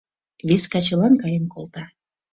Вес 0.47 0.63
качылан 0.71 1.13
каен 1.21 1.45
колта. 1.53 1.83